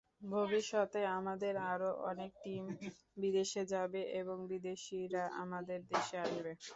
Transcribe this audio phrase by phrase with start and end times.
[0.31, 2.63] ভবিষ্যতে আমাদের আরও অনেক টিম
[3.17, 6.51] বিদেশে যাবে এবং বিদেশিরাও আমাদের দেশে আসবে।